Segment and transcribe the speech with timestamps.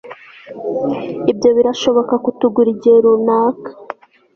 [1.31, 3.69] ibyo birashobora kutugura igihe runaka